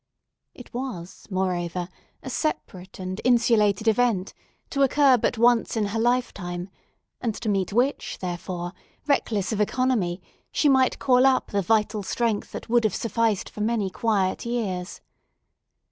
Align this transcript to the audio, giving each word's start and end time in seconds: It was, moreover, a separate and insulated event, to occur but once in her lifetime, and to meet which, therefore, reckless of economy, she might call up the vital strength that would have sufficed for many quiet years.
It 0.55 0.73
was, 0.73 1.27
moreover, 1.29 1.87
a 2.23 2.29
separate 2.31 2.97
and 2.97 3.21
insulated 3.23 3.87
event, 3.87 4.33
to 4.71 4.81
occur 4.81 5.15
but 5.15 5.37
once 5.37 5.77
in 5.77 5.85
her 5.93 5.99
lifetime, 5.99 6.69
and 7.21 7.35
to 7.35 7.47
meet 7.47 7.71
which, 7.71 8.17
therefore, 8.17 8.73
reckless 9.05 9.51
of 9.53 9.61
economy, 9.61 10.19
she 10.51 10.67
might 10.67 10.97
call 10.97 11.27
up 11.27 11.51
the 11.51 11.61
vital 11.61 12.01
strength 12.01 12.51
that 12.51 12.67
would 12.67 12.83
have 12.83 12.95
sufficed 12.95 13.47
for 13.47 13.61
many 13.61 13.91
quiet 13.91 14.43
years. 14.43 15.01